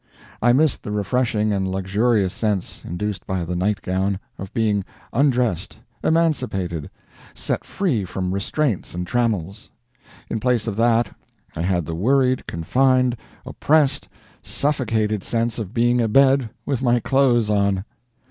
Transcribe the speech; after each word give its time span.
I 0.41 0.51
missed 0.51 0.81
the 0.81 0.91
refreshing 0.91 1.53
and 1.53 1.69
luxurious 1.69 2.33
sense, 2.33 2.83
induced 2.83 3.27
by 3.27 3.45
the 3.45 3.55
night 3.55 3.83
gown, 3.83 4.19
of 4.39 4.51
being 4.51 4.83
undressed, 5.13 5.77
emancipated, 6.03 6.89
set 7.35 7.63
free 7.63 8.03
from 8.05 8.33
restraints 8.33 8.95
and 8.95 9.05
trammels. 9.05 9.69
In 10.27 10.39
place 10.39 10.65
of 10.65 10.75
that, 10.77 11.15
I 11.55 11.61
had 11.61 11.85
the 11.85 11.93
worried, 11.93 12.47
confined, 12.47 13.15
oppressed, 13.45 14.09
suffocated 14.41 15.21
sense 15.23 15.59
of 15.59 15.71
being 15.71 16.01
abed 16.01 16.49
with 16.65 16.81
my 16.81 16.99
clothes 16.99 17.51
on. 17.51 17.85